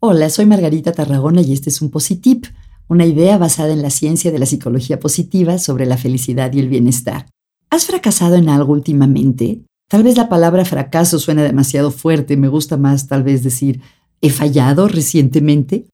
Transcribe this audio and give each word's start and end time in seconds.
Hola, 0.00 0.30
soy 0.30 0.46
Margarita 0.46 0.92
Tarragona 0.92 1.42
y 1.42 1.52
este 1.52 1.70
es 1.70 1.82
un 1.82 1.90
Positip, 1.90 2.46
una 2.88 3.04
idea 3.04 3.36
basada 3.36 3.72
en 3.72 3.82
la 3.82 3.90
ciencia 3.90 4.32
de 4.32 4.38
la 4.38 4.46
psicología 4.46 4.98
positiva 4.98 5.58
sobre 5.58 5.86
la 5.86 5.96
felicidad 5.96 6.52
y 6.52 6.60
el 6.60 6.68
bienestar. 6.68 7.26
¿Has 7.70 7.86
fracasado 7.86 8.36
en 8.36 8.48
algo 8.48 8.72
últimamente? 8.72 9.67
Tal 9.88 10.02
vez 10.02 10.16
la 10.16 10.28
palabra 10.28 10.66
fracaso 10.66 11.18
suena 11.18 11.42
demasiado 11.42 11.90
fuerte, 11.90 12.36
me 12.36 12.48
gusta 12.48 12.76
más 12.76 13.08
tal 13.08 13.22
vez 13.22 13.42
decir 13.42 13.80
he 14.20 14.30
fallado 14.30 14.86
recientemente, 14.86 15.86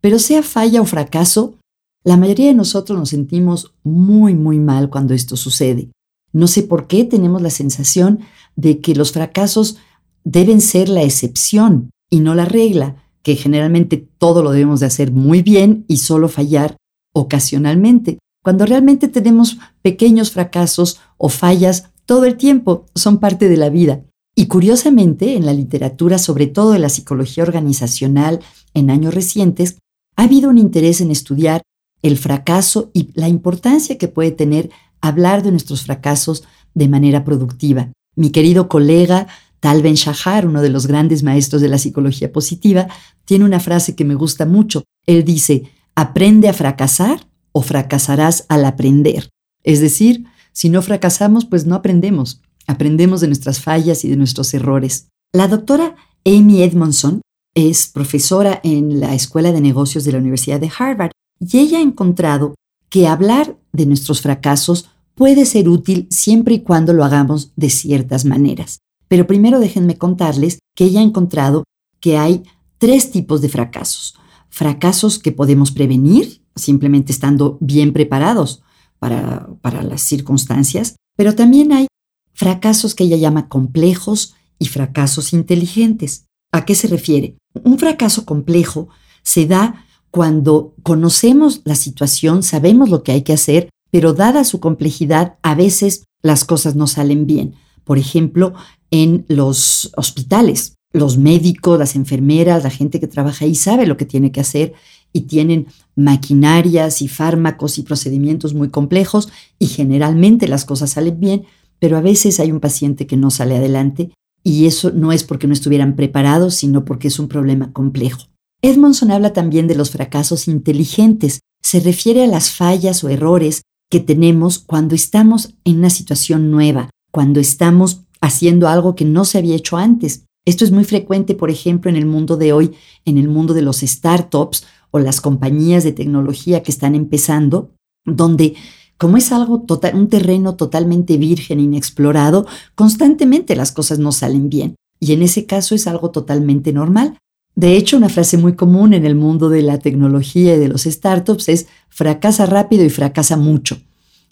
pero 0.00 0.18
sea 0.18 0.42
falla 0.42 0.80
o 0.80 0.84
fracaso, 0.84 1.56
la 2.04 2.16
mayoría 2.16 2.46
de 2.46 2.54
nosotros 2.54 2.98
nos 2.98 3.10
sentimos 3.10 3.74
muy, 3.82 4.34
muy 4.34 4.58
mal 4.58 4.88
cuando 4.88 5.14
esto 5.14 5.36
sucede. 5.36 5.90
No 6.32 6.46
sé 6.46 6.62
por 6.62 6.86
qué 6.86 7.04
tenemos 7.04 7.42
la 7.42 7.50
sensación 7.50 8.20
de 8.54 8.80
que 8.80 8.94
los 8.94 9.12
fracasos 9.12 9.78
deben 10.24 10.60
ser 10.60 10.88
la 10.88 11.02
excepción 11.02 11.90
y 12.08 12.20
no 12.20 12.34
la 12.34 12.44
regla, 12.44 13.04
que 13.22 13.36
generalmente 13.36 13.96
todo 13.96 14.42
lo 14.42 14.52
debemos 14.52 14.80
de 14.80 14.86
hacer 14.86 15.10
muy 15.10 15.42
bien 15.42 15.84
y 15.88 15.98
solo 15.98 16.28
fallar 16.28 16.76
ocasionalmente, 17.12 18.18
cuando 18.42 18.64
realmente 18.64 19.08
tenemos 19.08 19.58
pequeños 19.82 20.30
fracasos 20.30 21.00
o 21.18 21.28
fallas 21.28 21.89
todo 22.10 22.24
el 22.24 22.36
tiempo, 22.36 22.86
son 22.96 23.20
parte 23.20 23.48
de 23.48 23.56
la 23.56 23.68
vida. 23.70 24.02
Y 24.34 24.46
curiosamente, 24.46 25.36
en 25.36 25.46
la 25.46 25.52
literatura, 25.52 26.18
sobre 26.18 26.48
todo 26.48 26.74
en 26.74 26.82
la 26.82 26.88
psicología 26.88 27.44
organizacional 27.44 28.40
en 28.74 28.90
años 28.90 29.14
recientes, 29.14 29.78
ha 30.16 30.24
habido 30.24 30.50
un 30.50 30.58
interés 30.58 31.00
en 31.00 31.12
estudiar 31.12 31.62
el 32.02 32.18
fracaso 32.18 32.90
y 32.94 33.10
la 33.14 33.28
importancia 33.28 33.96
que 33.96 34.08
puede 34.08 34.32
tener 34.32 34.70
hablar 35.00 35.44
de 35.44 35.52
nuestros 35.52 35.82
fracasos 35.82 36.42
de 36.74 36.88
manera 36.88 37.22
productiva. 37.24 37.92
Mi 38.16 38.30
querido 38.30 38.68
colega 38.68 39.28
Tal 39.60 39.80
Ben 39.80 39.94
Shahar, 39.94 40.48
uno 40.48 40.62
de 40.62 40.70
los 40.70 40.88
grandes 40.88 41.22
maestros 41.22 41.62
de 41.62 41.68
la 41.68 41.78
psicología 41.78 42.32
positiva, 42.32 42.88
tiene 43.24 43.44
una 43.44 43.60
frase 43.60 43.94
que 43.94 44.04
me 44.04 44.16
gusta 44.16 44.46
mucho. 44.46 44.82
Él 45.06 45.22
dice, 45.22 45.70
aprende 45.94 46.48
a 46.48 46.54
fracasar 46.54 47.28
o 47.52 47.62
fracasarás 47.62 48.46
al 48.48 48.64
aprender. 48.64 49.30
Es 49.62 49.78
decir, 49.78 50.24
si 50.52 50.68
no 50.68 50.82
fracasamos, 50.82 51.44
pues 51.44 51.66
no 51.66 51.74
aprendemos. 51.74 52.40
Aprendemos 52.66 53.20
de 53.20 53.26
nuestras 53.26 53.60
fallas 53.60 54.04
y 54.04 54.08
de 54.08 54.16
nuestros 54.16 54.52
errores. 54.54 55.08
La 55.32 55.48
doctora 55.48 55.96
Amy 56.24 56.62
Edmondson 56.62 57.22
es 57.54 57.88
profesora 57.88 58.60
en 58.62 59.00
la 59.00 59.14
Escuela 59.14 59.52
de 59.52 59.60
Negocios 59.60 60.04
de 60.04 60.12
la 60.12 60.18
Universidad 60.18 60.60
de 60.60 60.70
Harvard 60.76 61.10
y 61.40 61.58
ella 61.58 61.78
ha 61.78 61.82
encontrado 61.82 62.54
que 62.88 63.06
hablar 63.06 63.56
de 63.72 63.86
nuestros 63.86 64.20
fracasos 64.20 64.90
puede 65.14 65.46
ser 65.46 65.68
útil 65.68 66.06
siempre 66.10 66.54
y 66.54 66.60
cuando 66.60 66.92
lo 66.92 67.04
hagamos 67.04 67.52
de 67.56 67.70
ciertas 67.70 68.24
maneras. 68.24 68.80
Pero 69.08 69.26
primero 69.26 69.60
déjenme 69.60 69.98
contarles 69.98 70.58
que 70.74 70.84
ella 70.84 71.00
ha 71.00 71.04
encontrado 71.04 71.64
que 72.00 72.16
hay 72.16 72.42
tres 72.78 73.10
tipos 73.10 73.40
de 73.40 73.48
fracasos. 73.48 74.14
Fracasos 74.48 75.18
que 75.18 75.32
podemos 75.32 75.72
prevenir 75.72 76.42
simplemente 76.56 77.12
estando 77.12 77.58
bien 77.60 77.92
preparados 77.92 78.62
para, 79.00 79.82
las 79.82 80.02
circunstancias, 80.02 80.96
pero 81.16 81.34
también 81.34 81.72
hay 81.72 81.88
fracasos 82.32 82.94
que 82.94 83.04
ella 83.04 83.16
llama 83.16 83.48
complejos 83.48 84.34
y 84.58 84.66
fracasos 84.66 85.32
inteligentes. 85.32 86.26
¿A 86.52 86.64
qué 86.64 86.74
se 86.74 86.86
refiere? 86.86 87.36
Un 87.64 87.78
fracaso 87.78 88.24
complejo 88.24 88.88
se 89.22 89.46
da 89.46 89.86
cuando 90.10 90.74
conocemos 90.82 91.62
la 91.64 91.74
situación, 91.74 92.42
sabemos 92.42 92.90
lo 92.90 93.02
que 93.02 93.12
hay 93.12 93.22
que 93.22 93.32
hacer, 93.32 93.70
pero 93.90 94.12
dada 94.12 94.44
su 94.44 94.60
complejidad, 94.60 95.38
a 95.42 95.54
veces 95.54 96.04
las 96.22 96.44
cosas 96.44 96.76
no 96.76 96.86
salen 96.86 97.26
bien. 97.26 97.54
Por 97.84 97.98
ejemplo, 97.98 98.54
en 98.90 99.24
los 99.28 99.92
hospitales. 99.96 100.74
Los 100.92 101.18
médicos, 101.18 101.78
las 101.78 101.94
enfermeras, 101.94 102.64
la 102.64 102.70
gente 102.70 102.98
que 102.98 103.06
trabaja 103.06 103.44
ahí 103.44 103.54
sabe 103.54 103.86
lo 103.86 103.96
que 103.96 104.04
tiene 104.04 104.32
que 104.32 104.40
hacer 104.40 104.74
y 105.12 105.22
tienen 105.22 105.68
maquinarias 105.96 107.02
y 107.02 107.08
fármacos 107.08 107.78
y 107.78 107.82
procedimientos 107.82 108.54
muy 108.54 108.70
complejos 108.70 109.28
y 109.58 109.66
generalmente 109.66 110.48
las 110.48 110.64
cosas 110.64 110.90
salen 110.90 111.20
bien, 111.20 111.44
pero 111.78 111.96
a 111.96 112.00
veces 112.00 112.40
hay 112.40 112.52
un 112.52 112.60
paciente 112.60 113.06
que 113.06 113.16
no 113.16 113.30
sale 113.30 113.56
adelante 113.56 114.12
y 114.42 114.66
eso 114.66 114.90
no 114.90 115.12
es 115.12 115.24
porque 115.24 115.46
no 115.46 115.52
estuvieran 115.52 115.96
preparados, 115.96 116.54
sino 116.54 116.84
porque 116.84 117.08
es 117.08 117.18
un 117.18 117.28
problema 117.28 117.72
complejo. 117.72 118.26
Edmondson 118.62 119.10
habla 119.10 119.32
también 119.32 119.66
de 119.66 119.74
los 119.74 119.90
fracasos 119.90 120.48
inteligentes. 120.48 121.40
Se 121.62 121.80
refiere 121.80 122.24
a 122.24 122.26
las 122.26 122.50
fallas 122.50 123.02
o 123.04 123.08
errores 123.08 123.62
que 123.90 124.00
tenemos 124.00 124.58
cuando 124.58 124.94
estamos 124.94 125.54
en 125.64 125.78
una 125.78 125.90
situación 125.90 126.50
nueva, 126.50 126.90
cuando 127.10 127.40
estamos 127.40 128.02
haciendo 128.20 128.68
algo 128.68 128.94
que 128.94 129.04
no 129.04 129.24
se 129.24 129.38
había 129.38 129.56
hecho 129.56 129.76
antes. 129.76 130.24
Esto 130.46 130.64
es 130.64 130.70
muy 130.70 130.84
frecuente, 130.84 131.34
por 131.34 131.50
ejemplo, 131.50 131.90
en 131.90 131.96
el 131.96 132.06
mundo 132.06 132.36
de 132.36 132.52
hoy, 132.52 132.72
en 133.04 133.18
el 133.18 133.28
mundo 133.28 133.52
de 133.52 133.62
los 133.62 133.80
startups 133.80 134.64
o 134.90 134.98
las 134.98 135.20
compañías 135.20 135.84
de 135.84 135.92
tecnología 135.92 136.62
que 136.62 136.72
están 136.72 136.94
empezando, 136.94 137.72
donde 138.04 138.54
como 139.00 139.16
es 139.16 139.32
algo 139.32 139.62
total, 139.62 139.94
un 139.94 140.08
terreno 140.08 140.56
totalmente 140.56 141.16
virgen, 141.16 141.58
inexplorado, 141.58 142.46
constantemente 142.74 143.56
las 143.56 143.72
cosas 143.72 143.98
no 143.98 144.12
salen 144.12 144.50
bien. 144.50 144.76
Y 145.00 145.14
en 145.14 145.22
ese 145.22 145.46
caso 145.46 145.74
es 145.74 145.86
algo 145.86 146.10
totalmente 146.10 146.74
normal. 146.74 147.16
De 147.54 147.76
hecho, 147.76 147.96
una 147.96 148.10
frase 148.10 148.36
muy 148.36 148.56
común 148.56 148.92
en 148.92 149.06
el 149.06 149.14
mundo 149.14 149.48
de 149.48 149.62
la 149.62 149.78
tecnología 149.78 150.54
y 150.54 150.58
de 150.58 150.68
los 150.68 150.82
startups 150.82 151.48
es 151.48 151.66
fracasa 151.88 152.44
rápido 152.44 152.84
y 152.84 152.90
fracasa 152.90 153.38
mucho, 153.38 153.80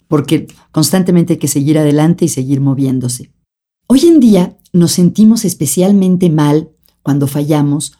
porque 0.07 0.45
constantemente 0.71 1.33
hay 1.33 1.39
que 1.39 1.47
seguir 1.47 1.79
adelante 1.79 2.25
y 2.25 2.27
seguir 2.29 2.61
moviéndose. 2.61 3.31
Hoy 3.87 4.01
en 4.05 4.19
día 4.19 4.55
nos 4.71 4.91
sentimos 4.91 5.45
especialmente 5.45 6.29
mal 6.29 6.69
cuando 7.01 7.25
fallamos, 7.25 7.93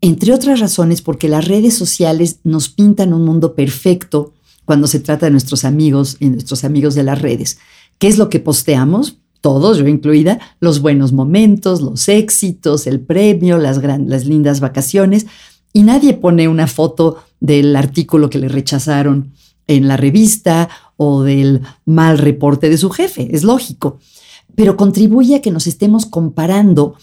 entre 0.00 0.32
otras 0.32 0.60
razones 0.60 1.02
porque 1.02 1.28
las 1.28 1.46
redes 1.46 1.76
sociales 1.76 2.40
nos 2.44 2.68
pintan 2.68 3.12
un 3.12 3.24
mundo 3.24 3.54
perfecto 3.54 4.32
cuando 4.64 4.86
se 4.86 5.00
trata 5.00 5.26
de 5.26 5.32
nuestros 5.32 5.64
amigos 5.64 6.16
y 6.20 6.28
nuestros 6.28 6.64
amigos 6.64 6.94
de 6.94 7.02
las 7.04 7.20
redes. 7.20 7.58
¿Qué 7.98 8.08
es 8.08 8.18
lo 8.18 8.28
que 8.28 8.40
posteamos? 8.40 9.18
Todos, 9.40 9.78
yo 9.78 9.86
incluida, 9.86 10.40
los 10.60 10.80
buenos 10.80 11.12
momentos, 11.12 11.80
los 11.80 12.08
éxitos, 12.08 12.86
el 12.86 13.00
premio, 13.00 13.58
las, 13.58 13.80
las 13.82 14.24
lindas 14.24 14.60
vacaciones, 14.60 15.26
y 15.72 15.82
nadie 15.82 16.14
pone 16.14 16.48
una 16.48 16.66
foto 16.66 17.22
del 17.38 17.76
artículo 17.76 18.28
que 18.28 18.38
le 18.38 18.48
rechazaron 18.48 19.32
en 19.66 19.88
la 19.88 19.96
revista 19.96 20.68
o 20.96 21.22
del 21.22 21.60
mal 21.84 22.18
reporte 22.18 22.68
de 22.68 22.78
su 22.78 22.90
jefe, 22.90 23.28
es 23.30 23.44
lógico 23.44 23.98
pero 24.56 24.76
contribuye 24.76 25.36
a 25.36 25.42
que 25.42 25.52
nos 25.52 25.68
estemos 25.68 26.06
comparando 26.06 26.96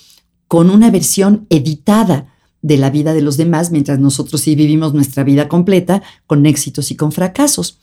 con 0.49 0.69
una 0.69 0.91
versión 0.91 1.45
editada 1.49 2.32
de 2.63 2.77
la 2.77 2.89
vida 2.89 3.13
de 3.13 3.21
los 3.21 3.37
demás, 3.37 3.69
mientras 3.69 3.99
nosotros 3.99 4.41
sí 4.41 4.55
vivimos 4.55 4.95
nuestra 4.95 5.23
vida 5.23 5.47
completa 5.47 6.01
con 6.25 6.47
éxitos 6.47 6.89
y 6.89 6.95
con 6.95 7.11
fracasos. 7.11 7.77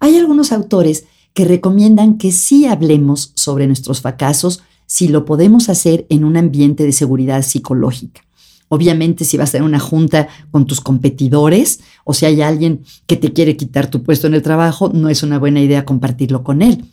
Hay 0.00 0.16
algunos 0.16 0.52
autores 0.52 1.04
que 1.32 1.44
recomiendan 1.44 2.18
que 2.18 2.32
sí 2.32 2.66
hablemos 2.66 3.32
sobre 3.36 3.66
nuestros 3.66 4.02
fracasos 4.02 4.62
si 4.86 5.08
lo 5.08 5.24
podemos 5.24 5.68
hacer 5.68 6.04
en 6.10 6.24
un 6.24 6.36
ambiente 6.36 6.84
de 6.84 6.92
seguridad 6.92 7.42
psicológica. 7.42 8.22
Obviamente, 8.68 9.24
si 9.24 9.36
vas 9.36 9.54
a 9.54 9.62
una 9.62 9.78
junta 9.78 10.28
con 10.50 10.66
tus 10.66 10.80
competidores 10.80 11.80
o 12.04 12.12
si 12.12 12.26
hay 12.26 12.42
alguien 12.42 12.82
que 13.06 13.16
te 13.16 13.32
quiere 13.32 13.56
quitar 13.56 13.88
tu 13.88 14.02
puesto 14.02 14.26
en 14.26 14.34
el 14.34 14.42
trabajo, 14.42 14.90
no 14.92 15.08
es 15.08 15.22
una 15.22 15.38
buena 15.38 15.60
idea 15.60 15.84
compartirlo 15.84 16.42
con 16.42 16.60
él. 16.60 16.84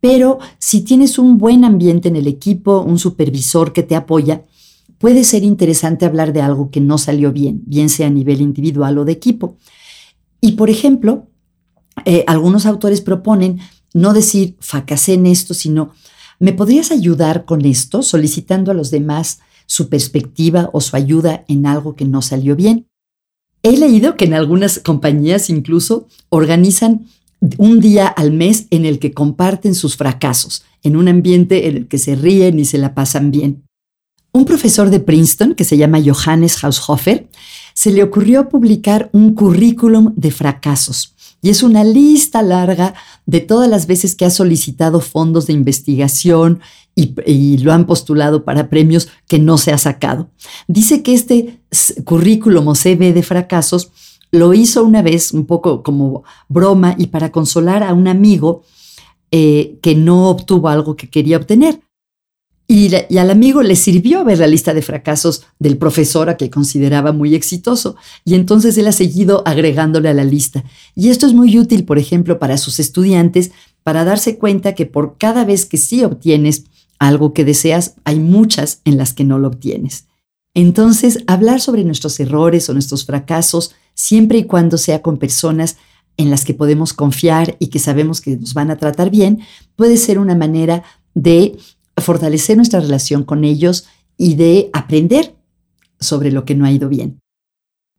Pero 0.00 0.38
si 0.58 0.80
tienes 0.80 1.18
un 1.18 1.38
buen 1.38 1.64
ambiente 1.64 2.08
en 2.08 2.16
el 2.16 2.26
equipo, 2.26 2.80
un 2.80 2.98
supervisor 2.98 3.72
que 3.72 3.82
te 3.82 3.96
apoya, 3.96 4.44
puede 4.98 5.24
ser 5.24 5.44
interesante 5.44 6.04
hablar 6.04 6.32
de 6.32 6.42
algo 6.42 6.70
que 6.70 6.80
no 6.80 6.98
salió 6.98 7.32
bien, 7.32 7.62
bien 7.66 7.88
sea 7.88 8.08
a 8.08 8.10
nivel 8.10 8.40
individual 8.40 8.98
o 8.98 9.04
de 9.04 9.12
equipo. 9.12 9.56
Y 10.40 10.52
por 10.52 10.70
ejemplo, 10.70 11.28
eh, 12.04 12.24
algunos 12.26 12.66
autores 12.66 13.00
proponen 13.00 13.60
no 13.94 14.12
decir 14.12 14.56
fracasé 14.60 15.14
en 15.14 15.26
esto, 15.26 15.54
sino 15.54 15.92
¿me 16.38 16.52
podrías 16.52 16.90
ayudar 16.90 17.44
con 17.44 17.64
esto? 17.64 18.02
solicitando 18.02 18.70
a 18.70 18.74
los 18.74 18.90
demás 18.90 19.40
su 19.66 19.88
perspectiva 19.88 20.70
o 20.72 20.80
su 20.80 20.96
ayuda 20.96 21.44
en 21.48 21.66
algo 21.66 21.94
que 21.94 22.04
no 22.04 22.22
salió 22.22 22.56
bien. 22.56 22.86
He 23.62 23.76
leído 23.76 24.16
que 24.16 24.24
en 24.24 24.34
algunas 24.34 24.78
compañías 24.78 25.50
incluso 25.50 26.06
organizan 26.28 27.06
un 27.58 27.80
día 27.80 28.06
al 28.06 28.32
mes 28.32 28.66
en 28.70 28.84
el 28.84 28.98
que 28.98 29.12
comparten 29.12 29.74
sus 29.74 29.96
fracasos, 29.96 30.64
en 30.82 30.96
un 30.96 31.08
ambiente 31.08 31.68
en 31.68 31.76
el 31.76 31.88
que 31.88 31.98
se 31.98 32.16
ríen 32.16 32.58
y 32.58 32.64
se 32.64 32.78
la 32.78 32.94
pasan 32.94 33.30
bien. 33.30 33.67
Un 34.32 34.44
profesor 34.44 34.90
de 34.90 35.00
Princeton, 35.00 35.54
que 35.54 35.64
se 35.64 35.76
llama 35.76 36.00
Johannes 36.04 36.62
Haushofer, 36.62 37.28
se 37.74 37.92
le 37.92 38.02
ocurrió 38.02 38.48
publicar 38.48 39.08
un 39.12 39.34
currículum 39.34 40.12
de 40.16 40.30
fracasos. 40.30 41.14
Y 41.40 41.50
es 41.50 41.62
una 41.62 41.84
lista 41.84 42.42
larga 42.42 42.94
de 43.24 43.40
todas 43.40 43.70
las 43.70 43.86
veces 43.86 44.16
que 44.16 44.24
ha 44.24 44.30
solicitado 44.30 45.00
fondos 45.00 45.46
de 45.46 45.52
investigación 45.52 46.60
y, 46.94 47.58
lo 47.58 47.72
han 47.72 47.86
postulado 47.86 48.44
para 48.44 48.68
premios 48.68 49.08
que 49.28 49.38
no 49.38 49.56
se 49.56 49.72
ha 49.72 49.78
sacado. 49.78 50.30
Dice 50.66 51.02
que 51.04 51.14
este 51.14 51.60
currículum 52.04 52.66
o 52.66 52.74
CV 52.74 53.12
de 53.12 53.22
fracasos 53.22 53.92
lo 54.32 54.52
hizo 54.52 54.84
una 54.84 55.00
vez 55.00 55.32
un 55.32 55.46
poco 55.46 55.84
como 55.84 56.24
broma 56.48 56.96
y 56.98 57.06
para 57.06 57.30
consolar 57.30 57.84
a 57.84 57.94
un 57.94 58.08
amigo 58.08 58.62
eh, 59.30 59.78
que 59.80 59.94
no 59.94 60.28
obtuvo 60.28 60.68
algo 60.68 60.96
que 60.96 61.08
quería 61.08 61.36
obtener. 61.36 61.80
Y, 62.70 62.94
al 62.94 63.30
amigo 63.30 63.62
le 63.62 63.76
sirvió 63.76 64.22
ver 64.24 64.40
la 64.40 64.46
lista 64.46 64.74
de 64.74 64.82
fracasos 64.82 65.46
del 65.58 65.78
profesor 65.78 66.28
a 66.28 66.36
que 66.36 66.50
consideraba 66.50 67.12
muy 67.12 67.34
exitoso. 67.34 67.96
Y 68.26 68.34
entonces 68.34 68.76
él 68.76 68.86
ha 68.86 68.92
seguido 68.92 69.42
agregándole 69.46 70.10
a 70.10 70.14
la 70.14 70.24
lista. 70.24 70.62
Y 70.94 71.08
esto 71.08 71.26
es 71.26 71.32
muy 71.32 71.58
útil, 71.58 71.86
por 71.86 71.98
ejemplo, 71.98 72.38
para 72.38 72.58
sus 72.58 72.78
estudiantes, 72.78 73.52
para 73.82 74.04
darse 74.04 74.36
cuenta 74.36 74.74
que 74.74 74.84
por 74.84 75.16
cada 75.16 75.46
vez 75.46 75.64
que 75.64 75.78
sí 75.78 76.04
obtienes 76.04 76.64
algo 76.98 77.32
que 77.32 77.46
deseas, 77.46 77.94
hay 78.04 78.20
muchas 78.20 78.82
en 78.84 78.98
las 78.98 79.14
que 79.14 79.24
no 79.24 79.38
lo 79.38 79.48
obtienes. 79.48 80.04
Entonces, 80.52 81.20
hablar 81.26 81.62
sobre 81.62 81.84
nuestros 81.84 82.20
errores 82.20 82.68
o 82.68 82.74
nuestros 82.74 83.06
fracasos, 83.06 83.74
siempre 83.94 84.38
y 84.38 84.44
cuando 84.44 84.76
sea 84.76 85.00
con 85.00 85.16
personas 85.16 85.78
en 86.18 86.28
las 86.28 86.44
que 86.44 86.52
podemos 86.52 86.92
confiar 86.92 87.56
y 87.60 87.68
que 87.68 87.78
sabemos 87.78 88.20
que 88.20 88.36
nos 88.36 88.52
van 88.52 88.70
a 88.70 88.76
tratar 88.76 89.08
bien, 89.08 89.40
puede 89.74 89.96
ser 89.96 90.18
una 90.18 90.34
manera 90.34 90.82
de 91.14 91.56
fortalecer 92.00 92.56
nuestra 92.56 92.80
relación 92.80 93.24
con 93.24 93.44
ellos 93.44 93.86
y 94.16 94.34
de 94.34 94.70
aprender 94.72 95.34
sobre 96.00 96.32
lo 96.32 96.44
que 96.44 96.54
no 96.54 96.64
ha 96.64 96.72
ido 96.72 96.88
bien. 96.88 97.20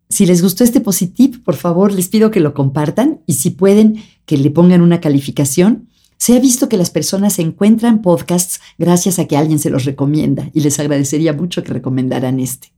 Si 0.09 0.25
les 0.25 0.41
gustó 0.41 0.63
este 0.63 0.81
positivo, 0.81 1.37
por 1.43 1.55
favor, 1.55 1.93
les 1.93 2.07
pido 2.07 2.31
que 2.31 2.39
lo 2.39 2.53
compartan 2.53 3.21
y 3.27 3.33
si 3.33 3.51
pueden, 3.51 4.03
que 4.25 4.37
le 4.37 4.49
pongan 4.49 4.81
una 4.81 5.01
calificación. 5.01 5.87
Se 6.17 6.35
ha 6.35 6.39
visto 6.39 6.67
que 6.67 6.77
las 6.77 6.89
personas 6.89 7.37
encuentran 7.39 8.01
podcasts 8.01 8.59
gracias 8.77 9.19
a 9.19 9.25
que 9.25 9.37
alguien 9.37 9.59
se 9.59 9.69
los 9.69 9.85
recomienda 9.85 10.49
y 10.53 10.61
les 10.61 10.79
agradecería 10.79 11.33
mucho 11.33 11.63
que 11.63 11.73
recomendaran 11.73 12.39
este. 12.39 12.73